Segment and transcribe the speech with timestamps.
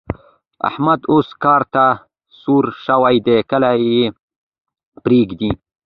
[0.69, 1.85] احمد اوس کار ته
[2.41, 4.01] سور شوی دی؛ کله يې
[5.03, 5.51] پرېږدي.